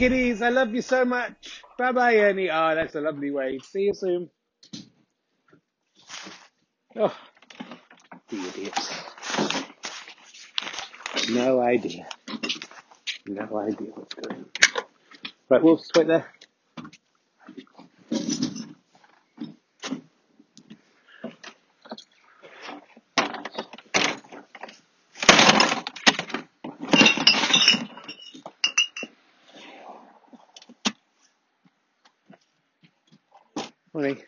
[0.00, 0.40] Kiddies.
[0.40, 1.62] I love you so much.
[1.76, 2.50] Bye bye, Ernie.
[2.50, 3.62] Oh, that's a lovely wave.
[3.62, 4.30] See you soon.
[6.96, 7.14] Oh,
[8.30, 8.90] the idiots.
[11.28, 12.08] No idea.
[13.26, 14.50] No idea what's going on.
[15.50, 16.26] Right, Wolf, wait there.
[33.92, 34.22] Morning.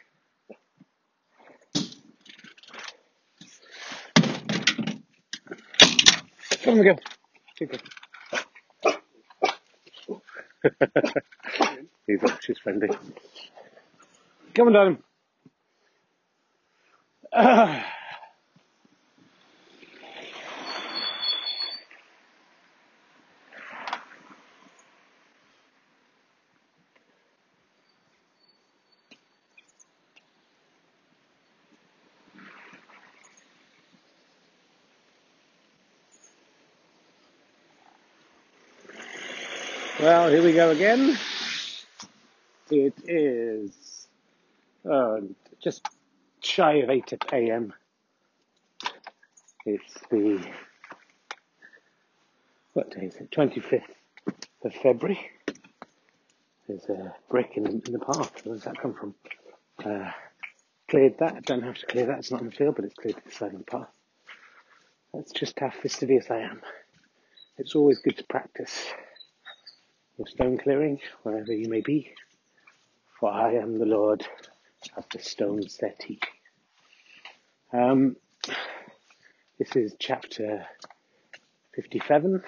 [6.83, 6.99] Come
[7.63, 7.79] on, go.
[12.07, 12.89] He's up, she's friendly.
[14.55, 14.99] Come on, darling.
[17.35, 17.87] Ah.
[40.03, 41.17] Well, here we go again.
[42.73, 44.09] It is
[44.85, 45.19] uh,
[45.63, 45.87] just
[46.43, 47.73] shy of 8 a.m.
[49.65, 50.45] It's the,
[52.73, 53.31] what day is it?
[53.31, 53.85] 25th
[54.65, 55.21] of February.
[56.67, 58.45] There's a break in, in the path.
[58.45, 59.15] Where does that come from?
[59.85, 60.11] Uh,
[60.89, 61.37] cleared that.
[61.37, 62.19] I don't have to clear that.
[62.19, 63.89] It's not in the field, but it's cleared the side of the path.
[65.15, 66.61] That's just how fastidious I am.
[67.57, 68.93] It's always good to practice
[70.27, 72.13] stone clearing, wherever you may be.
[73.19, 74.27] For I am the Lord
[74.97, 76.23] of the stones that teeth.
[77.73, 78.17] Um,
[79.59, 80.67] this is chapter
[81.75, 82.43] 57.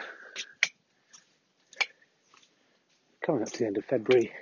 [3.25, 4.33] Coming up to the end of February.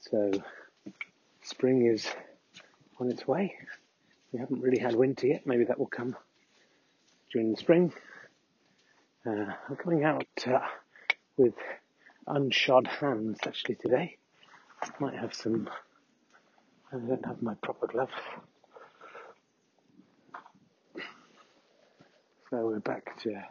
[0.00, 0.30] So
[1.42, 2.06] spring is
[2.98, 3.54] on its way.
[4.32, 5.46] We haven't really had winter yet.
[5.46, 6.16] Maybe that will come
[7.32, 7.92] during the spring.
[9.26, 10.60] Uh, I'm coming out uh,
[11.36, 11.54] with
[12.28, 14.16] unshod hands actually today.
[15.00, 15.68] Might have some.
[16.92, 18.12] I don't have my proper gloves.
[22.50, 23.42] So we're back to.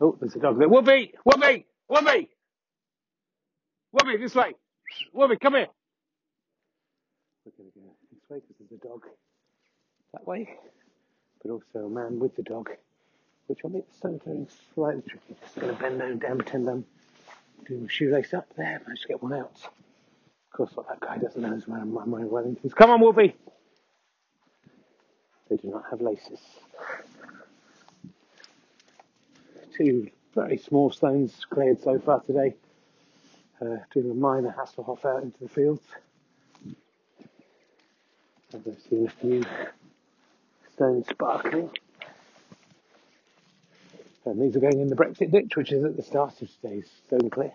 [0.00, 0.68] Oh, there's a dog there.
[0.68, 1.12] Whoopi!
[1.26, 1.64] Whoopi!
[1.90, 2.28] Whoopi!
[3.94, 4.54] Whoopi, this way!
[5.14, 5.68] Whoopi, come here!
[7.44, 9.02] We're going to go this way because there's a dog
[10.14, 10.48] that way,
[11.42, 12.70] but also a man with the dog
[13.48, 15.36] which will make the stone clearing slightly tricky.
[15.42, 16.84] Just going to bend down, down, pretend I'm
[17.66, 19.56] doing my shoelace up there, managed to get one out.
[19.64, 22.74] Of course, what that guy doesn't know is where I'm wearing Wellingtons.
[22.74, 23.34] Come on, Wolfie!
[25.48, 26.40] They do not have laces.
[29.76, 32.54] Two very small stones cleared so far today.
[33.60, 35.82] Uh, doing a minor Hasselhoff out into the fields.
[38.54, 39.42] I've seen a few
[40.72, 41.70] stones sparkling.
[44.28, 46.86] And these are going in the Brexit ditch, which is at the start of today's
[47.06, 47.52] stone clear.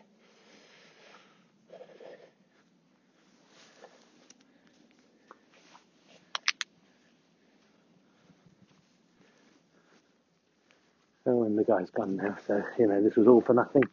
[11.26, 13.84] Oh, and the guy's gone now, so, you know, this was all for nothing.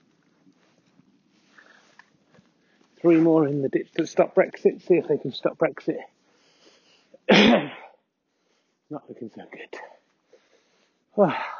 [3.00, 6.00] Three more in the ditch to stop Brexit, see if they can stop Brexit.
[8.90, 9.42] Not looking so
[11.16, 11.34] good.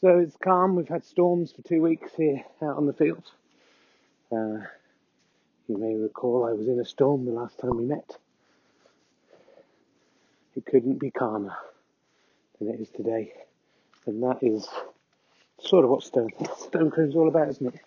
[0.00, 0.76] So it's calm.
[0.76, 3.24] We've had storms for two weeks here out on the field.
[4.30, 4.62] Uh,
[5.66, 8.16] you may recall I was in a storm the last time we met.
[10.54, 11.56] It couldn't be calmer
[12.60, 13.32] than it is today.
[14.06, 14.68] And that is
[15.60, 17.80] sort of what stone, stone all about, isn't it?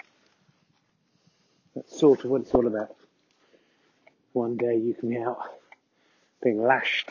[1.76, 2.94] That's sort of what it's all about.
[4.34, 5.40] One day you can be out
[6.44, 7.10] being lashed.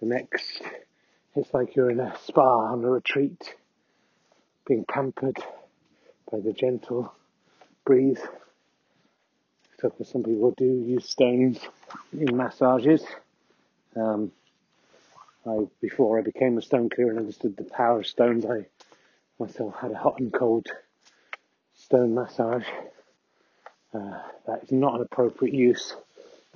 [0.00, 0.62] The next,
[1.34, 3.56] it's like you're in a spa on a retreat
[4.66, 5.36] being pampered
[6.30, 7.14] by the gentle
[7.84, 8.20] breeze.
[9.80, 11.60] So for some people do use stones
[12.12, 13.04] in massages.
[13.96, 14.32] Um,
[15.46, 18.66] I before I became a stone clearer and understood the power of stones, I
[19.38, 20.66] myself had a hot and cold
[21.74, 22.64] stone massage.
[23.92, 25.94] Uh, that is not an appropriate use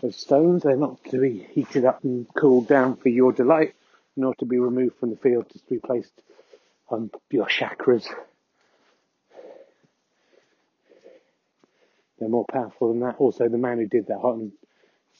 [0.02, 0.62] of stones.
[0.62, 3.74] They're not to be heated up and cooled down for your delight,
[4.16, 6.12] nor to be removed from the field to be placed
[6.90, 8.06] on your chakras.
[12.18, 13.16] They're more powerful than that.
[13.18, 14.52] Also, the man who did that hot and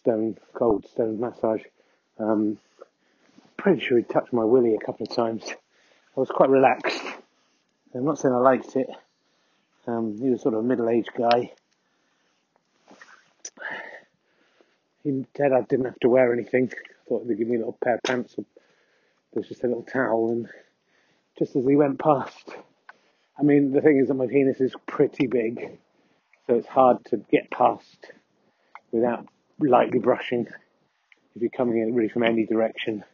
[0.01, 1.63] stone, cold stone massage,
[2.19, 2.59] um,
[3.57, 5.45] pretty sure he touched my willy a couple of times.
[6.17, 7.01] I was quite relaxed.
[7.95, 8.89] I'm not saying I liked it.
[9.87, 11.53] Um, he was sort of a middle-aged guy.
[15.05, 16.71] He said I didn't have to wear anything.
[16.73, 18.35] I thought they'd give me a little pair of pants.
[18.37, 18.45] Or
[19.33, 20.49] there's just a little towel, and
[21.39, 22.51] just as he went past,
[23.39, 25.79] I mean, the thing is that my penis is pretty big,
[26.47, 28.11] so it's hard to get past
[28.91, 29.27] without
[29.61, 30.49] lightly brushing
[31.35, 33.05] if you're coming in really from any direction.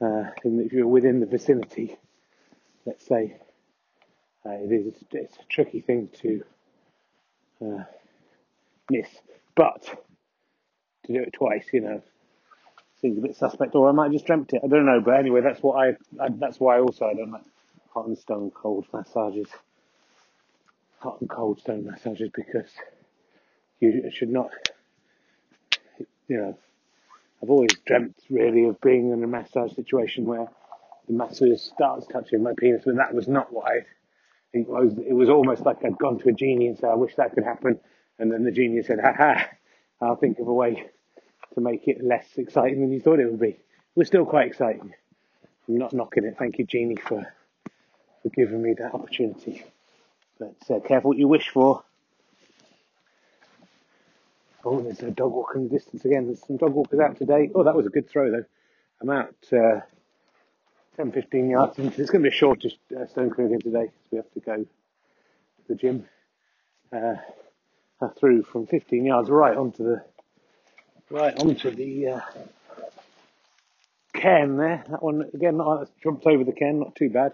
[0.00, 1.96] Uh, and if you're within the vicinity,
[2.84, 3.36] let's say,
[4.44, 6.44] uh, it is it's a tricky thing to
[7.64, 7.84] uh,
[8.90, 9.08] miss.
[9.54, 9.82] But
[11.06, 12.02] to do it twice, you know,
[13.04, 13.74] seems a bit suspect.
[13.74, 14.62] Or I might have just dreamt it.
[14.64, 15.02] I don't know.
[15.04, 15.88] But anyway, that's what I.
[16.22, 17.42] I that's why also I don't like
[17.92, 19.48] hot and stone cold massages.
[21.00, 22.70] Hot and cold stone massages because
[23.78, 24.50] you should not.
[26.28, 26.58] You know,
[27.42, 30.48] I've always dreamt really of being in a massage situation where
[31.06, 33.80] the masseur starts touching my penis, but that was not I
[34.54, 37.16] it was, it was almost like I'd gone to a genie and said, I wish
[37.16, 37.80] that could happen.
[38.20, 39.48] And then the genie said, ha ha,
[40.00, 40.86] I'll think of a way
[41.54, 43.58] to make it less exciting than you thought it would be.
[43.94, 44.92] Was still quite exciting.
[45.68, 46.36] I'm not knocking it.
[46.38, 47.32] Thank you, Genie, for,
[48.22, 49.64] for giving me that opportunity.
[50.38, 51.84] But uh, careful what you wish for.
[54.64, 56.26] Oh, there's a dog walking in the distance again.
[56.26, 57.50] There's some dog walkers out today.
[57.54, 58.44] Oh, that was a good throw, though.
[59.00, 59.80] I'm out uh,
[60.96, 64.10] 10, 15 yards into It's going to be a shortest uh, stone clearing today because
[64.10, 64.68] we have to go to
[65.68, 66.04] the gym.
[66.92, 67.16] Uh,
[68.00, 70.04] I threw from 15 yards right onto the
[71.14, 72.20] right onto the uh,
[74.12, 74.84] cairn there.
[74.90, 77.32] That one again, not jumped over the cairn, not too bad.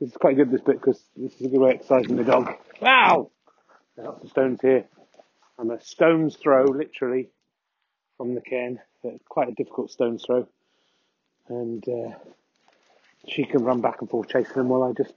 [0.00, 2.24] This is quite good this bit because this is a good way of exercising the
[2.24, 2.54] dog.
[2.80, 3.30] Wow!
[3.94, 4.86] There's lots of stones here.
[5.58, 7.28] I'm a stone's throw, literally,
[8.16, 8.80] from the cairn.
[9.28, 10.48] quite a difficult stone's throw,
[11.48, 12.16] and uh,
[13.28, 15.14] she can run back and forth chasing them while I just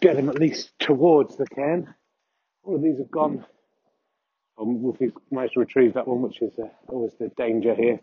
[0.00, 1.94] get them at least towards the cairn.
[2.64, 3.44] All of these have gone.
[4.58, 8.00] Um, Wolfie's managed to retrieve that one, which is uh, always the danger here.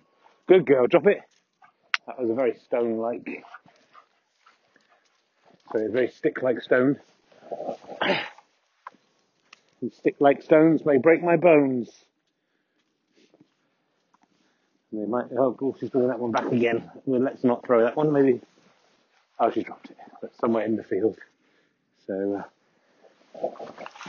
[0.48, 1.20] Good girl, drop it.
[2.06, 3.44] That was a very stone-like,
[5.72, 7.00] sorry, a very stick-like stone.
[9.92, 11.90] stick-like stones may break my bones.
[14.92, 15.26] And they might.
[15.38, 16.92] Oh, Wolfie's bringing that one back again.
[17.06, 18.12] Well, let's not throw that one.
[18.12, 18.42] Maybe
[19.40, 21.18] Oh, she dropped it, but somewhere in the field.
[22.08, 22.44] So uh,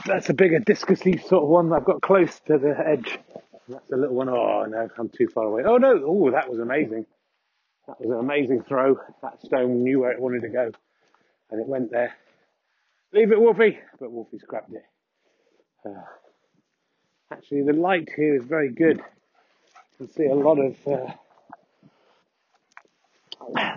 [0.05, 1.73] that's a bigger discus leaf sort of one.
[1.73, 3.19] I've got close to the edge.
[3.67, 4.29] That's a little one.
[4.29, 5.63] Oh no, I'm too far away.
[5.65, 6.01] Oh no!
[6.05, 7.05] Oh, that was amazing.
[7.87, 8.99] That was an amazing throw.
[9.21, 10.71] That stone knew where it wanted to go,
[11.49, 12.13] and it went there.
[13.13, 13.79] Leave it, Wolfie.
[13.99, 14.85] But Wolfie's grabbed it.
[15.85, 16.01] Uh,
[17.31, 18.97] actually, the light here is very good.
[18.97, 20.75] You can see a lot of.
[20.87, 21.11] Uh,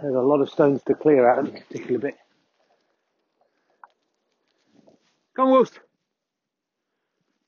[0.03, 2.17] there's a lot of stones to clear out in this particular bit.
[5.39, 5.79] Come on, Wolf.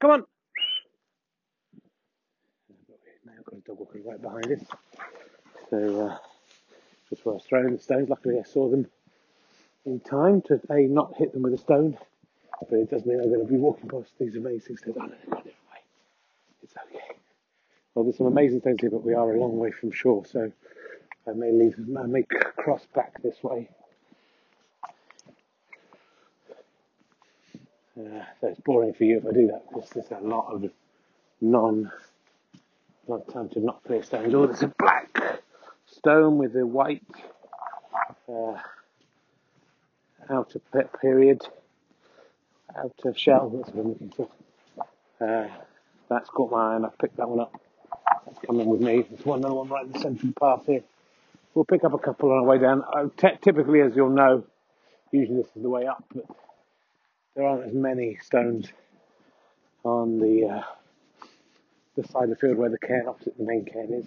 [0.01, 0.25] Come on.
[3.27, 4.65] Now I've got a dog walking right behind us.
[5.71, 6.19] So, uh,
[7.09, 8.87] just where I was throwing the stones, luckily I saw them
[9.85, 11.99] in time to A, not hit them with a stone,
[12.61, 14.97] but it does mean I'm going to be walking past these amazing stones.
[14.97, 15.43] Oh, no, they've gone.
[16.63, 17.17] It's okay.
[17.97, 20.53] Well, there's some amazing stones here, but we are a long way from shore, so
[21.27, 23.69] I may leave, I may cross back this way.
[28.00, 30.71] Uh, so it's boring for you if I do that because there's a lot of
[31.40, 31.90] non,
[33.07, 34.35] not time to not clear stones.
[34.35, 35.42] Oh, there's a black
[35.87, 37.02] stone with a white
[38.28, 38.54] uh,
[40.30, 40.61] outer
[41.00, 41.42] period,
[42.75, 43.50] outer shell.
[43.50, 44.28] That's what I'm looking for.
[45.21, 45.49] Uh,
[46.09, 47.61] that's caught my eye and I've picked that one up.
[48.25, 49.02] That's coming with me.
[49.02, 50.83] There's one other one right in the centre of the path here.
[51.54, 52.83] We'll pick up a couple on our way down.
[52.90, 54.45] Uh, t- typically, as you'll know,
[55.12, 56.25] usually this is the way up, but
[57.35, 58.69] there aren't as many stones
[59.85, 60.63] on the uh,
[61.97, 64.07] the side of the field where the cairn opposite the main cairn is.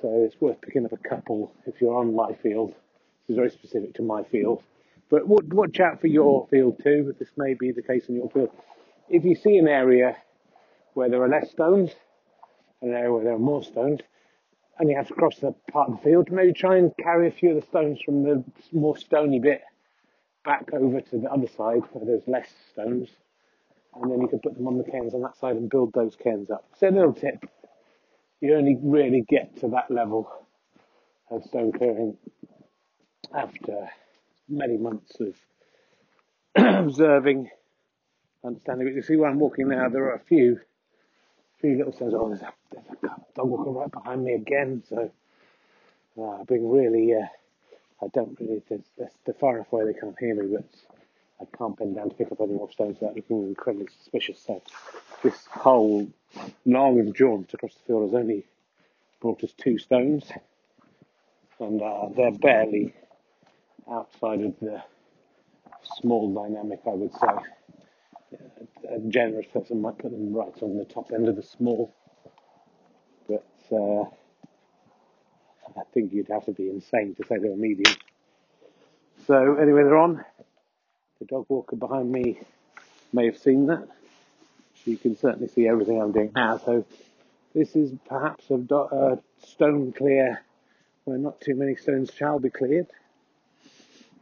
[0.00, 2.70] So it's worth picking up a couple if you're on my field.
[3.26, 4.62] This is very specific to my field.
[5.10, 7.14] But watch out for your field too.
[7.18, 8.50] This may be the case in your field.
[9.08, 10.16] If you see an area
[10.94, 11.90] where there are less stones,
[12.80, 14.00] and an area where there are more stones,
[14.78, 16.30] and you have to cross the part of the field.
[16.30, 19.62] Maybe try and carry a few of the stones from the more stony bit
[20.44, 23.08] back over to the other side where there's less stones,
[23.94, 26.16] and then you can put them on the cairns on that side and build those
[26.16, 26.64] cairns up.
[26.78, 27.44] So a little tip:
[28.40, 30.30] you only really get to that level
[31.30, 32.16] of stone clearing
[33.34, 33.88] after
[34.48, 35.34] many months of
[36.56, 37.48] observing,
[38.44, 38.86] understanding.
[38.86, 40.60] But you see where I'm walking now, there are a few,
[41.60, 42.14] few little stones.
[42.14, 44.82] Oh, there's a, there's a dog walking right behind me again.
[44.88, 45.10] So
[46.20, 47.26] uh, being really, uh,
[48.02, 48.62] I don't really.
[48.68, 50.64] They're, they're far enough away they can't hear me, but
[51.40, 54.40] I can't bend down to pick up any more stones without looking incredibly suspicious.
[54.44, 54.62] So
[55.22, 56.08] this whole
[56.64, 58.44] long jaunt across the field has only
[59.20, 60.24] brought us two stones,
[61.60, 62.94] and uh, they're barely
[63.90, 64.82] outside of the
[66.00, 68.38] small dynamic, I would say.
[68.90, 71.94] A generous person might put them right on the top end of the small,
[73.28, 74.04] but uh,
[75.66, 77.96] I think you'd have to be insane to say they were medium.
[79.26, 80.24] So anyway, they're on.
[81.20, 82.40] The dog walker behind me
[83.12, 83.88] may have seen that.
[84.84, 86.58] You can certainly see everything I'm doing now.
[86.58, 86.84] So
[87.54, 90.42] this is perhaps a, do- a stone clear
[91.04, 92.88] where not too many stones shall be cleared.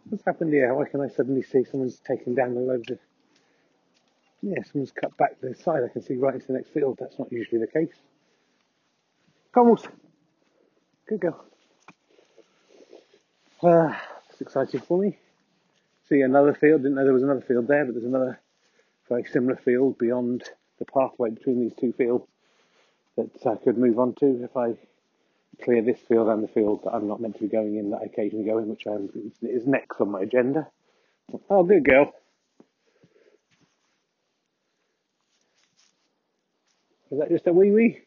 [0.08, 0.74] What's happened here?
[0.74, 2.98] Why can I suddenly see someone's taken down a load of...
[4.42, 5.82] Yeah, someone's cut back the side.
[5.84, 6.98] I can see right into the next field.
[7.00, 7.94] That's not usually the case.
[9.54, 9.78] Come on.
[11.10, 11.44] Good girl.
[13.64, 13.92] Uh,
[14.30, 15.18] it's exciting for me.
[16.08, 16.82] See another field.
[16.82, 18.38] Didn't know there was another field there, but there's another
[19.08, 20.44] very similar field beyond
[20.78, 22.28] the pathway between these two fields
[23.16, 24.74] that I could move on to if I
[25.64, 28.02] clear this field and the field that I'm not meant to be going in that
[28.02, 29.10] I occasionally go in, which I'm,
[29.42, 30.68] is next on my agenda.
[31.50, 32.12] Oh, good girl.
[37.10, 38.00] Is that just a wee wee?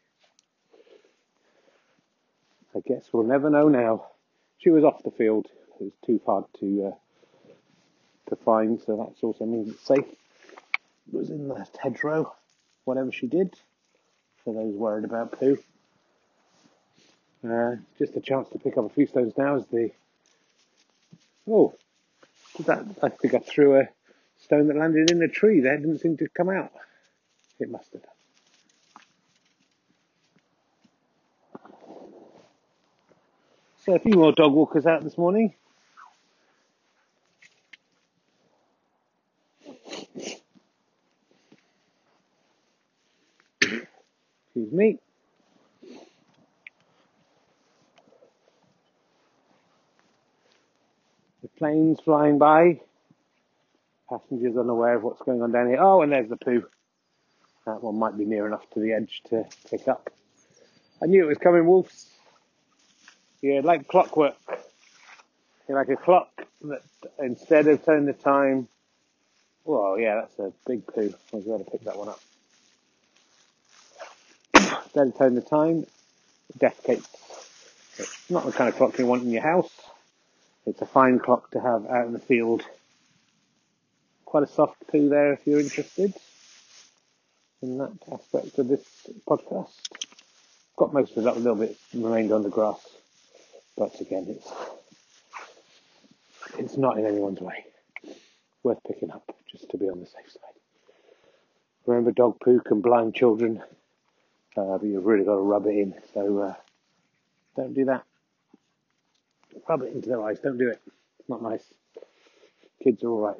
[2.76, 4.06] I guess we'll never know now.
[4.58, 5.46] She was off the field.
[5.80, 7.50] It was too hard to uh,
[8.30, 10.06] to find, so that also means it's safe.
[10.06, 12.34] It was in the hedgerow,
[12.84, 13.54] whatever she did.
[14.44, 15.58] For those worried about poo.
[17.48, 19.90] Uh, just a chance to pick up a few stones now is the.
[21.48, 21.74] Oh,
[22.56, 22.84] did that?
[23.02, 23.88] I think I threw a
[24.40, 25.76] stone that landed in a tree there.
[25.76, 26.72] Didn't seem to come out.
[27.60, 28.13] It must have done.
[33.84, 35.52] So a few more dog walkers out this morning.
[43.60, 44.98] Excuse me.
[51.42, 52.80] The planes flying by.
[54.08, 55.82] Passengers unaware of what's going on down here.
[55.82, 56.64] Oh, and there's the poo.
[57.66, 60.08] That one might be near enough to the edge to pick up.
[61.02, 62.13] I knew it was coming, wolves.
[63.44, 64.38] Yeah, like clockwork.
[65.68, 66.30] You're like a clock
[66.62, 66.80] that
[67.18, 68.68] instead of telling the time,
[69.66, 71.12] well, yeah, that's a big poo.
[71.30, 72.20] I was going to pick that one up.
[74.84, 75.84] instead of turning the time,
[76.58, 77.04] defecates.
[77.98, 79.70] It's not the kind of clock you want in your house.
[80.64, 82.62] It's a fine clock to have out in the field.
[84.24, 86.14] Quite a soft poo there if you're interested
[87.60, 88.86] in that aspect of this
[89.28, 89.68] podcast.
[90.78, 92.80] Got most of that a little bit remained on the grass,
[93.76, 94.48] but again, it's
[96.58, 97.64] it's not in anyone's way.
[98.62, 100.54] Worth picking up just to be on the safe side.
[101.86, 103.62] Remember, dog poo can blind children,
[104.56, 105.94] uh, but you've really got to rub it in.
[106.14, 106.54] So uh,
[107.56, 108.04] don't do that.
[109.68, 110.38] Rub it into their eyes.
[110.40, 110.80] Don't do it.
[111.20, 111.64] It's not nice.
[112.82, 113.36] Kids are all right.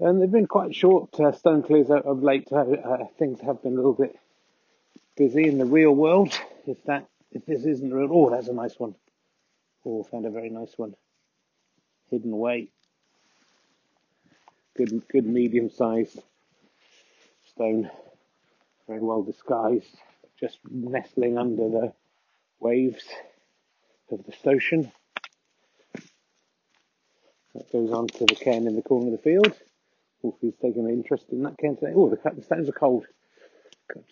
[0.00, 2.48] And they've been quite short uh, stone clears of, of late.
[2.52, 4.16] Uh, uh, things have been a little bit
[5.16, 6.32] busy in the real world.
[6.66, 8.94] If that, if this isn't real, oh, that's a nice one.
[9.84, 10.94] Oh, found a very nice one,
[12.10, 12.68] hidden away.
[14.76, 16.20] Good, good medium sized
[17.48, 17.90] stone,
[18.86, 19.96] very well disguised,
[20.38, 21.92] just nestling under the
[22.60, 23.04] waves
[24.12, 24.92] of the ocean.
[27.54, 29.56] That goes on to the cairn in the corner of the field.
[30.22, 31.92] Wolfie's taking an interest in that cairn today.
[31.94, 33.06] Oh, the, the stones are cold.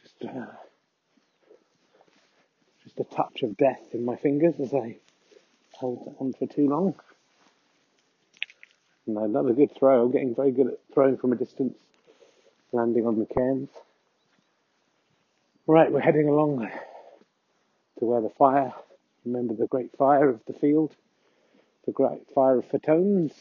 [0.02, 0.46] Just, uh,
[2.84, 4.96] just a touch of death in my fingers as I
[5.74, 6.94] hold on for too long.
[9.06, 10.04] And another good throw.
[10.04, 11.78] I'm getting very good at throwing from a distance,
[12.72, 13.68] landing on the cairns.
[15.66, 16.68] Right, we're heading along
[17.98, 18.72] to where the fire,
[19.24, 20.94] remember the great fire of the field,
[21.86, 23.32] the great fire of Fatones.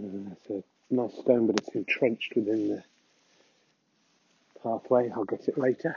[0.00, 2.84] It's a nice stone, but it's entrenched within the
[4.62, 5.10] pathway.
[5.10, 5.96] I'll get it later.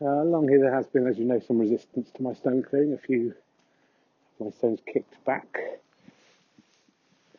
[0.00, 2.92] Uh, along here there has been, as you know, some resistance to my stone clearing.
[2.94, 3.34] A few
[4.40, 5.58] of my stones kicked back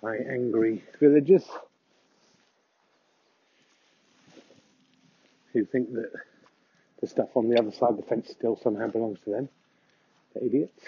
[0.02, 1.46] by angry villagers
[5.54, 6.12] who think that
[7.08, 9.50] the stuff on the other side of the fence still somehow belongs to them.
[10.34, 10.84] The idiots.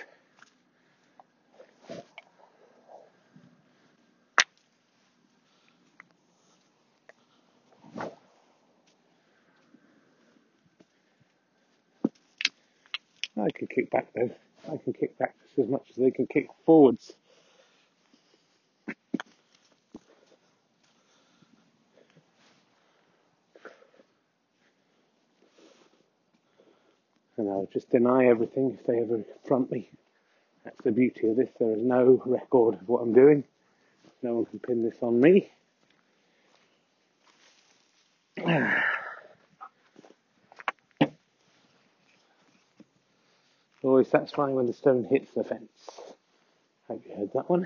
[13.38, 14.30] I can kick back though.
[14.68, 17.14] I can kick back just as much as they can kick forwards.
[27.38, 29.90] And I'll just deny everything if they ever front me.
[30.66, 31.48] That's the beauty of this.
[31.58, 33.46] There is no record of what I'm doing.
[34.22, 35.50] No one can pin this on me.
[43.82, 45.72] Always satisfying when the stone hits the fence.
[46.90, 47.66] Hope you heard that one.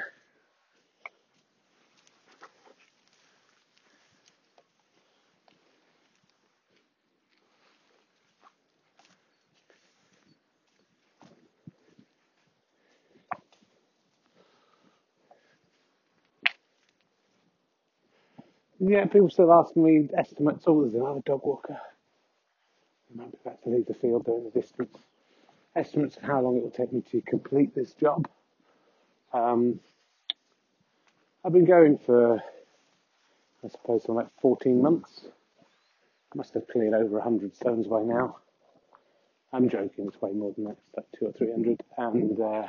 [18.85, 20.65] Yeah, people still ask me estimates.
[20.67, 21.77] Oh, there's another dog walker.
[21.79, 24.97] I might be about to leave the field in the distance.
[25.73, 28.27] Estimates of how long it will take me to complete this job.
[29.31, 29.79] Um,
[31.45, 32.43] I've been going for,
[33.63, 35.21] I suppose, for like 14 months.
[36.33, 38.37] I must have cleared over 100 stones by now.
[39.53, 40.77] I'm joking, it's way more than that.
[40.87, 41.81] It's like two or 300.
[41.97, 42.67] And uh,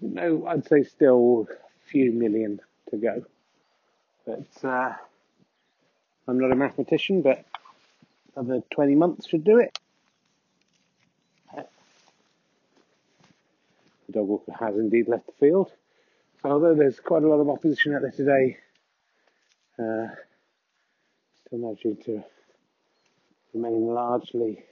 [0.00, 3.24] no, I'd say still a few million to go.
[4.26, 4.94] But uh,
[6.26, 7.44] I'm not a mathematician, but
[8.36, 9.78] another 20 months should do it.
[14.06, 15.70] The dog walker has indeed left the field.
[16.42, 18.56] So although there's quite a lot of opposition out there today,
[19.78, 20.14] uh,
[21.46, 22.24] still managing to
[23.52, 24.64] remain largely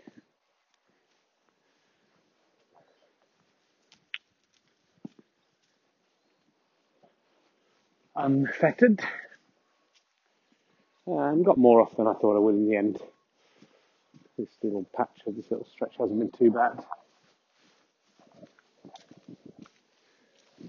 [8.16, 9.00] unfettered.
[11.06, 12.98] Um, got more off than I thought I would in the end.
[14.36, 16.84] This little patch of this little stretch hasn't been too bad.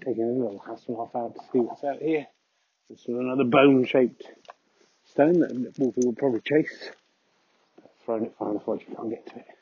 [0.05, 2.27] Taking a little Hasselhoff out to see what's out here.
[2.89, 4.23] This is another bone-shaped
[5.05, 6.91] stone that Wolfie will probably chase.
[8.05, 9.56] Thrown it far enough you can't get to it.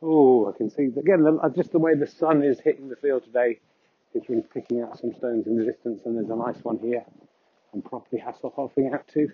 [0.00, 1.22] Oh, I can see again.
[1.22, 3.58] The, uh, just the way the sun is hitting the field today,
[4.14, 7.04] it's really picking out some stones in the distance, and there's a nice one here.
[7.74, 9.28] I'm properly Hasselhoffing out to.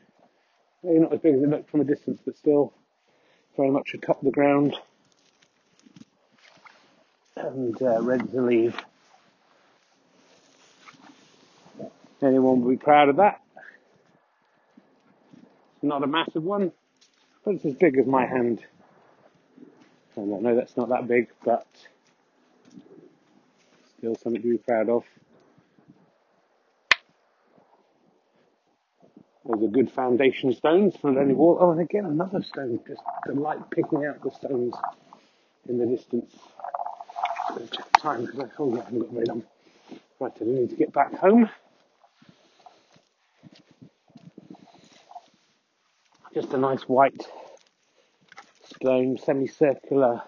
[0.82, 2.72] Maybe not as big as it looked from a distance, but still
[3.56, 4.74] very much atop the ground
[7.36, 8.76] and uh, ready to leave.
[12.22, 13.40] Anyone would be proud of that.
[15.74, 16.72] It's not a massive one,
[17.44, 18.64] but it's as big as my hand.
[20.16, 21.66] And I know that's not that big, but
[23.98, 25.04] still something to be proud of.
[29.46, 31.58] Those are good foundation stones for any wall.
[31.60, 32.80] Oh, and again, another stone.
[32.86, 34.74] Just the light picking out the stones
[35.68, 36.34] in the distance.
[37.70, 39.42] Check the time because I, oh yeah, I haven't got very long.
[40.18, 41.50] Right, I need to get back home.
[46.32, 47.26] Just a nice white
[48.84, 50.20] stone, semicircular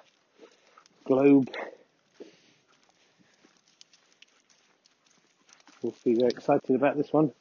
[1.04, 1.50] globe.
[5.82, 7.32] We'll be very excited about this one.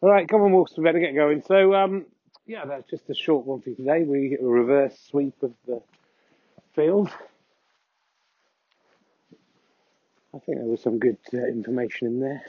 [0.00, 1.42] All right, come on, Wolves, we better get going.
[1.42, 2.06] So, um,
[2.46, 4.02] yeah, that's just a short one for today.
[4.02, 5.82] We get a reverse sweep of the
[6.74, 7.10] field.
[10.34, 12.42] I think there was some good uh, information in there.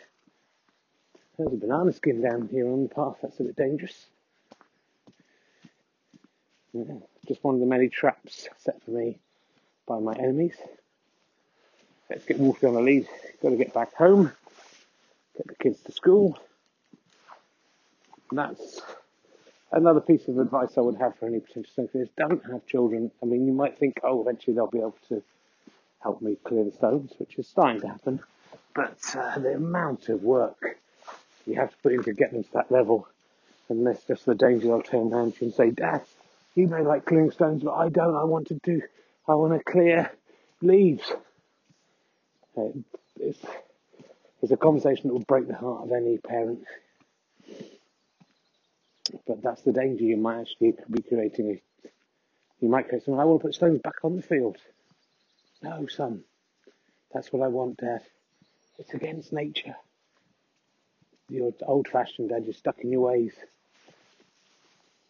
[1.37, 3.17] There's a banana skin down here on the path.
[3.21, 4.05] That's a bit dangerous.
[6.73, 6.95] Yeah,
[7.27, 9.19] just one of the many traps set for me
[9.87, 10.55] by my enemies.
[12.09, 13.07] Let's get Wolfie on the lead.
[13.41, 14.31] Got to get back home,
[15.37, 16.37] get the kids to school.
[18.29, 18.81] And that's
[19.71, 22.09] another piece of advice I would have for any potential stoneclearers.
[22.17, 23.11] Don't have children.
[23.21, 25.21] I mean, you might think, oh, eventually they'll be able to
[26.01, 28.19] help me clear the stones, which is starting to happen.
[28.73, 30.79] But uh, the amount of work
[31.45, 33.07] you have to put in to get them to that level,
[33.69, 36.01] and there's just the danger they'll turn around and say, Dad,
[36.55, 38.15] you may like clearing stones, but I don't.
[38.15, 38.81] I want to do,
[39.27, 40.11] I want to clear
[40.61, 41.11] leaves.
[42.55, 42.69] Uh,
[43.19, 43.39] it's,
[44.41, 46.65] it's a conversation that will break the heart of any parent.
[49.27, 50.03] But that's the danger.
[50.03, 51.89] You might actually be creating a.
[52.59, 53.19] You might create something.
[53.19, 54.57] I want to put stones back on the field.
[55.61, 56.23] No, son.
[57.13, 58.01] That's what I want, Dad.
[58.79, 59.75] It's against nature.
[61.29, 62.45] You're old fashioned, Dad.
[62.45, 63.33] You're stuck in your ways.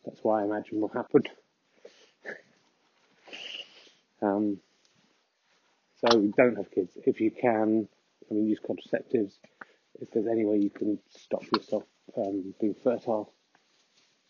[0.05, 1.23] That's why I imagine will happen.
[4.21, 4.59] um,
[6.01, 6.97] so don't have kids.
[7.05, 7.87] If you can,
[8.29, 9.33] I mean, use contraceptives.
[10.01, 11.83] If there's any way you can stop yourself
[12.17, 13.31] um, being fertile,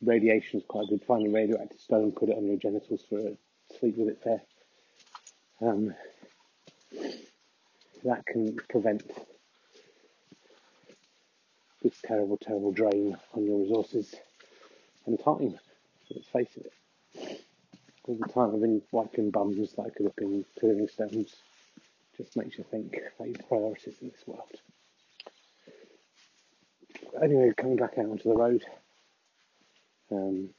[0.03, 1.03] radiation is quite good.
[1.03, 3.37] Find a radioactive stone, put it on your genitals for a
[3.79, 4.41] sleep with it there.
[5.61, 5.95] Um,
[8.03, 9.03] that can prevent
[11.81, 14.13] this terrible, terrible drain on your resources
[15.05, 15.57] and time.
[16.09, 16.71] Let's face it.
[18.05, 20.45] All the time I've been wiping bums that I could have been
[20.87, 21.35] stones
[22.17, 24.51] just makes you think about your priorities in this world.
[27.21, 28.63] Anyway, coming back out onto the road.
[30.11, 30.49] Um,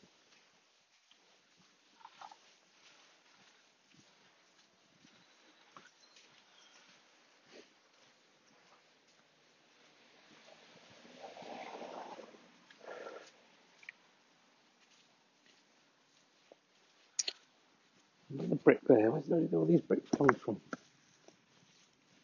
[18.64, 19.10] brick there.
[19.10, 20.60] Where's all these bricks coming from?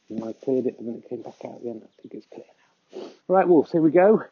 [0.08, 1.82] And I cleared it and then it came back out again.
[1.84, 2.44] I think it's clear
[3.02, 3.08] now.
[3.28, 4.24] Right, Wolves, here we go.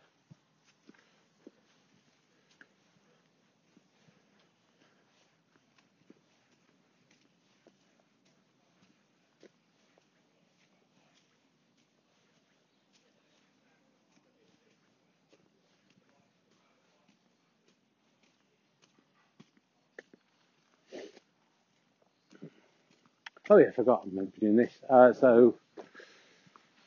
[23.50, 24.72] Oh yeah, I forgot I'm to be doing this.
[24.90, 25.54] Uh, so,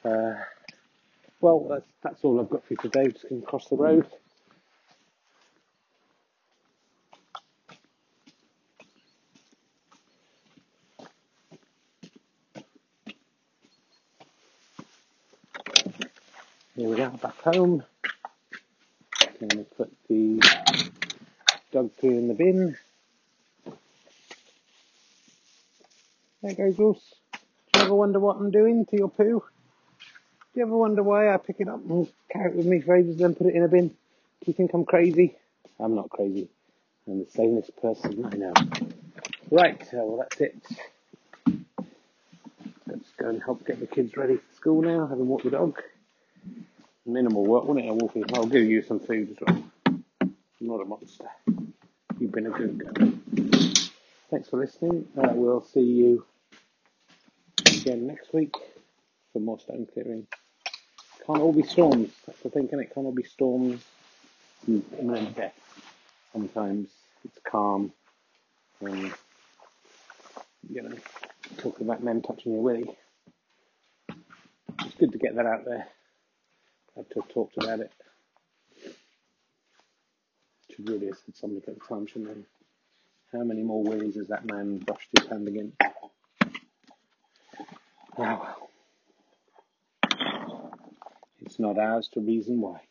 [0.05, 0.33] uh,
[1.39, 3.07] well, that's, that's all I've got for you today.
[3.11, 4.05] Just going across the road.
[16.75, 17.83] Here we are, back home.
[19.19, 20.39] I'm going to put the
[21.71, 22.77] dog poo in the bin.
[26.41, 27.13] There goes Russ.
[27.71, 29.43] Do you ever wonder what I'm doing to your poo?
[30.53, 32.95] Do you ever wonder why I pick it up and carry it with me for
[32.95, 33.89] ages, then put it in a bin?
[33.89, 33.95] Do
[34.47, 35.37] you think I'm crazy?
[35.79, 36.49] I'm not crazy.
[37.07, 38.53] I'm the sanest person I know.
[39.51, 40.57] Right, uh, well that's it.
[42.87, 45.05] Let's go and help get the kids ready for school now.
[45.05, 45.79] Have them walk the dog.
[47.05, 47.93] Minimal work, wouldn't it?
[47.93, 48.25] Walking.
[48.33, 49.63] I'll give you some food as well.
[49.85, 51.29] I'm not a monster.
[52.19, 53.13] You've been a good girl.
[54.31, 55.07] Thanks for listening.
[55.15, 56.25] Uh, we'll see you
[57.81, 58.55] again next week
[59.33, 60.27] for more stone clearing.
[61.25, 62.11] Can't all be storms.
[62.25, 62.93] That's the thing, can it?
[62.93, 63.83] Can't all be storms
[64.69, 65.53] mm, and then death.
[66.31, 66.89] Sometimes
[67.25, 67.91] it's calm
[68.81, 69.11] and,
[70.69, 70.95] you know,
[71.57, 72.97] talking about men touching your willy.
[74.85, 75.87] It's good to get that out there.
[76.97, 77.91] I've to have talked about it.
[80.75, 82.29] Should really have said something at the time, shouldn't
[83.33, 83.37] I?
[83.37, 85.77] How many more willies has that man brushed his hand against?
[88.17, 88.69] Oh well.
[91.39, 92.81] It's not ours to reason why.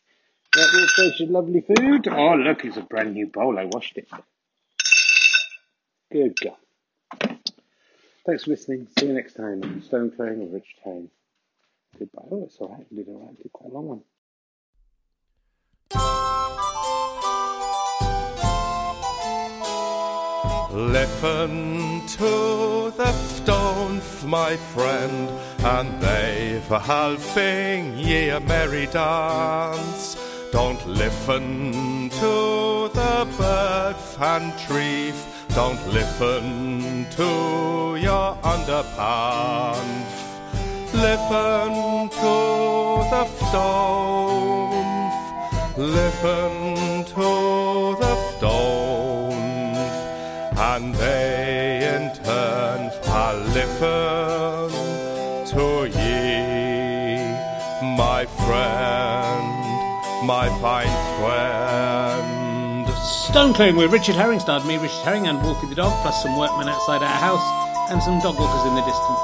[0.53, 2.07] That will fresh lovely food.
[2.07, 3.57] Oh look, it's a brand new bowl.
[3.57, 4.09] I washed it.
[6.11, 6.57] Good God.
[8.25, 8.87] Thanks for listening.
[8.99, 11.09] See you next time on Stone Clearing of Rich Town.
[11.97, 12.21] Goodbye.
[12.29, 12.85] Oh, it's alright.
[12.91, 13.41] I did alright.
[13.41, 14.01] Did quite a long one.
[20.73, 25.29] Listen to the stones, my friend,
[25.65, 30.15] and they've a halving ye a merry dance.
[30.53, 35.11] Don't listen to the bird and tree,
[35.49, 40.21] don't listen to your underpants.
[40.93, 42.31] Listen to
[43.11, 44.91] the stones
[45.77, 47.00] listen
[50.81, 52.89] and they in turn
[55.45, 57.21] to ye,
[57.95, 59.45] my friend,
[60.25, 62.87] my fine friend.
[62.97, 66.35] Stone Clearing with Richard Herring starred me, Richard Herring, and Wolfie the dog, plus some
[66.37, 69.21] workmen outside our house and some dog walkers in the distance.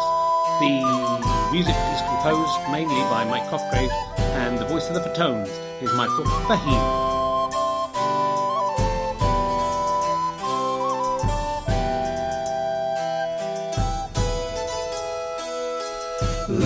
[0.59, 3.91] The music is composed mainly by Mike Cosgrave,
[4.37, 5.49] and the voice of the Fatones
[5.81, 7.06] is Michael Fahim.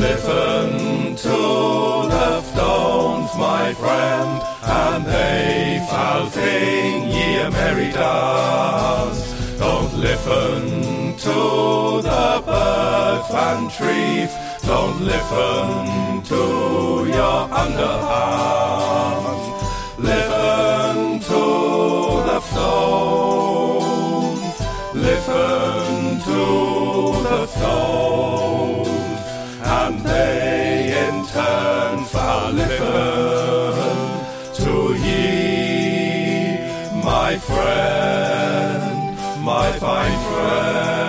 [0.02, 1.38] Listen to
[2.10, 9.22] the stones, my friend, and they shall sing ye a merry dance.
[9.60, 14.32] Don't listen to the birds and trees,
[14.64, 16.42] don't listen to
[17.18, 19.46] your underhands.
[20.00, 21.44] Listen to
[22.28, 23.76] the stones,
[24.96, 26.42] listen to
[27.30, 28.61] the stones
[32.60, 33.76] in turn
[34.54, 36.58] to ye,
[37.04, 41.01] my friend, my fine friend.